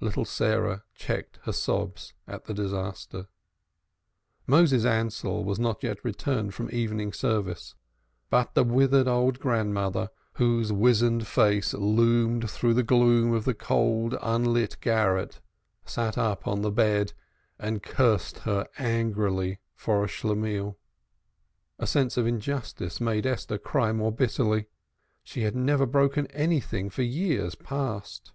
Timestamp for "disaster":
2.52-3.28